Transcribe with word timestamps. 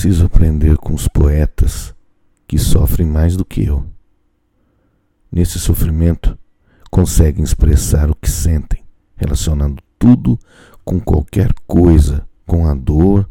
preciso 0.00 0.24
aprender 0.24 0.78
com 0.78 0.94
os 0.94 1.06
poetas 1.06 1.94
que 2.48 2.58
sofrem 2.58 3.06
mais 3.06 3.36
do 3.36 3.44
que 3.44 3.66
eu. 3.66 3.84
Nesse 5.30 5.58
sofrimento, 5.58 6.38
conseguem 6.90 7.44
expressar 7.44 8.10
o 8.10 8.14
que 8.14 8.30
sentem, 8.30 8.82
relacionando 9.14 9.82
tudo 9.98 10.38
com 10.86 10.98
qualquer 10.98 11.52
coisa, 11.66 12.26
com 12.46 12.66
a 12.66 12.72
dor, 12.72 13.28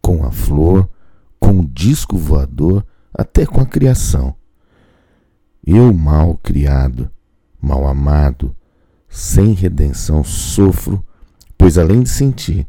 com 0.00 0.24
a 0.24 0.32
flor, 0.32 0.90
com 1.38 1.60
o 1.60 1.66
disco 1.68 2.16
voador, 2.18 2.84
até 3.14 3.46
com 3.46 3.60
a 3.60 3.66
criação. 3.66 4.34
Eu, 5.64 5.92
mal 5.92 6.36
criado, 6.42 7.08
mal 7.60 7.86
amado, 7.86 8.56
sem 9.08 9.52
redenção, 9.52 10.24
sofro, 10.24 11.06
pois 11.56 11.78
além 11.78 12.02
de 12.02 12.08
sentir 12.08 12.66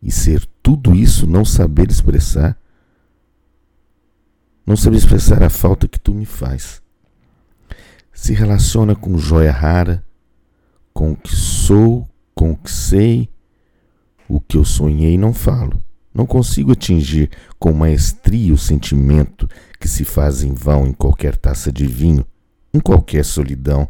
e 0.00 0.12
ser 0.12 0.48
tudo 0.68 0.94
isso, 0.94 1.26
não 1.26 1.46
saber 1.46 1.90
expressar, 1.90 2.54
não 4.66 4.76
saber 4.76 4.98
expressar 4.98 5.42
a 5.42 5.48
falta 5.48 5.88
que 5.88 5.98
tu 5.98 6.12
me 6.12 6.26
faz. 6.26 6.82
Se 8.12 8.34
relaciona 8.34 8.94
com 8.94 9.16
joia 9.16 9.50
rara, 9.50 10.04
com 10.92 11.12
o 11.12 11.16
que 11.16 11.34
sou, 11.34 12.06
com 12.34 12.50
o 12.50 12.56
que 12.56 12.70
sei, 12.70 13.30
o 14.28 14.38
que 14.38 14.58
eu 14.58 14.64
sonhei 14.64 15.16
não 15.16 15.32
falo. 15.32 15.82
Não 16.12 16.26
consigo 16.26 16.72
atingir 16.72 17.30
com 17.58 17.72
maestria 17.72 18.52
o 18.52 18.58
sentimento 18.58 19.48
que 19.80 19.88
se 19.88 20.04
faz 20.04 20.42
em 20.42 20.52
vão 20.52 20.86
em 20.86 20.92
qualquer 20.92 21.34
taça 21.34 21.72
de 21.72 21.86
vinho, 21.86 22.26
em 22.74 22.78
qualquer 22.78 23.24
solidão. 23.24 23.88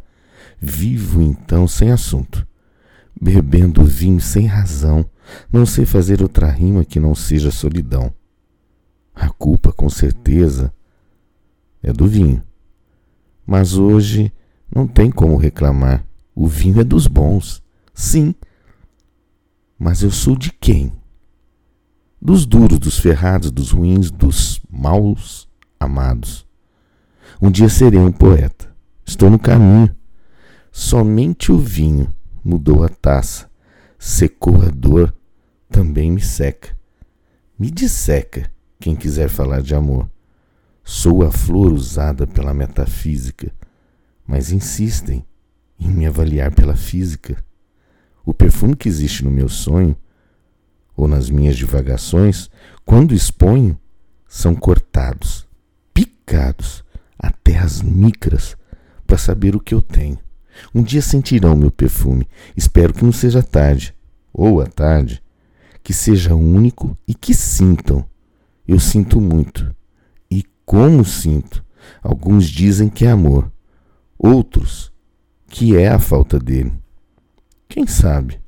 Vivo 0.61 1.21
então 1.21 1.67
sem 1.67 1.91
assunto, 1.91 2.47
bebendo 3.21 3.85
vinho 3.85 4.21
sem 4.21 4.47
razão. 4.47 5.09
Não 5.53 5.67
sei 5.67 5.85
fazer 5.85 6.23
outra 6.23 6.49
rima 6.51 6.85
que 6.85 6.99
não 6.99 7.15
seja 7.15 7.51
solidão. 7.51 8.13
A 9.15 9.29
culpa, 9.29 9.73
com 9.73 9.89
certeza, 9.89 10.73
é 11.83 11.93
do 11.93 12.07
vinho. 12.07 12.43
Mas 13.47 13.75
hoje 13.75 14.33
não 14.75 14.87
tem 14.87 15.11
como 15.11 15.37
reclamar. 15.37 16.05
O 16.35 16.47
vinho 16.47 16.81
é 16.81 16.85
dos 16.85 17.07
bons, 17.07 17.63
sim. 17.93 18.35
Mas 19.79 20.03
eu 20.03 20.11
sou 20.11 20.37
de 20.37 20.53
quem? 20.53 20.93
dos 22.21 22.45
duros, 22.45 22.79
dos 22.79 22.99
ferrados, 22.99 23.51
dos 23.51 23.71
ruins, 23.71 24.11
dos 24.11 24.61
maus 24.71 25.49
amados. 25.79 26.47
Um 27.41 27.51
dia 27.51 27.69
serei 27.69 28.01
um 28.01 28.13
poeta. 28.13 28.75
Estou 29.07 29.31
no 29.31 29.39
caminho. 29.39 29.95
Somente 30.73 31.51
o 31.53 31.59
vinho 31.59 32.09
mudou 32.49 32.83
a 32.83 32.89
taça, 32.89 33.51
secou 33.99 34.63
a 34.63 34.71
dor, 34.71 35.15
também 35.69 36.11
me 36.11 36.23
seca. 36.23 36.75
Me 37.59 37.71
disseca 37.71 38.51
quem 38.81 38.97
quiser 38.97 39.29
falar 39.29 39.61
de 39.61 39.75
amor. 39.75 40.11
Sou 40.83 41.23
a 41.23 41.31
flor 41.31 41.71
usada 41.71 42.27
pela 42.27 42.55
metafísica, 42.55 43.53
mas 44.27 44.51
insistem 44.51 45.27
em 45.79 45.89
me 45.91 46.07
avaliar 46.07 46.51
pela 46.51 46.75
física. 46.75 47.37
O 48.25 48.33
perfume 48.33 48.75
que 48.75 48.89
existe 48.89 49.23
no 49.23 49.31
meu 49.31 49.51
sonho 49.51 49.95
ou 50.97 51.07
nas 51.07 51.29
minhas 51.29 51.55
divagações, 51.55 52.49
quando 52.83 53.15
exponho, 53.15 53.79
são 54.27 54.55
cortados, 54.55 55.47
picados 55.93 56.83
até 57.19 57.59
as 57.59 57.83
micras 57.83 58.57
para 59.07 59.19
saber 59.19 59.55
o 59.55 59.61
que 59.61 59.75
eu 59.75 59.83
tenho. 59.83 60.19
Um 60.75 60.83
dia 60.83 61.03
sentirão 61.03 61.57
meu 61.57 61.71
perfume. 61.71 62.29
Espero 62.57 62.93
que 62.93 63.05
não 63.05 63.13
seja 63.13 63.43
tarde, 63.43 63.95
ou 64.33 64.61
à 64.61 64.67
tarde, 64.67 65.23
que 65.83 65.93
seja 65.93 66.35
único 66.35 66.97
e 67.07 67.15
que 67.15 67.35
sintam. 67.35 68.05
Eu 68.67 68.79
sinto 68.79 69.21
muito. 69.21 69.75
E 70.31 70.45
como 70.65 71.05
sinto? 71.05 71.65
Alguns 72.03 72.47
dizem 72.47 72.89
que 72.89 73.07
é 73.07 73.11
amor, 73.11 73.51
outros 74.19 74.93
que 75.47 75.77
é 75.77 75.89
a 75.89 75.99
falta 75.99 76.39
dele. 76.39 76.73
Quem 77.69 77.87
sabe? 77.87 78.41